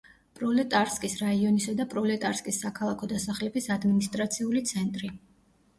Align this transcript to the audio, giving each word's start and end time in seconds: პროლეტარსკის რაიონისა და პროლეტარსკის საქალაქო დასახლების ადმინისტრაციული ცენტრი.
პროლეტარსკის 0.37 1.17
რაიონისა 1.23 1.75
და 1.81 1.87
პროლეტარსკის 1.93 2.59
საქალაქო 2.67 3.11
დასახლების 3.15 3.73
ადმინისტრაციული 3.79 4.67
ცენტრი. 4.73 5.15